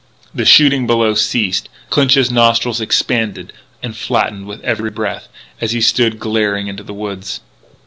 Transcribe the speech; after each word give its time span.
The 0.33 0.45
shooting 0.45 0.87
below 0.87 1.13
ceased. 1.13 1.69
Clinch's 1.91 2.31
nostrils 2.31 2.81
expanded 2.81 3.53
and 3.83 3.95
flattened 3.95 4.47
with 4.47 4.63
every 4.63 4.89
breath, 4.89 5.27
as 5.61 5.73
he 5.73 5.81
stood 5.81 6.17
glaring 6.19 6.65
into 6.65 6.81
the 6.81 6.91
woods. 6.91 7.39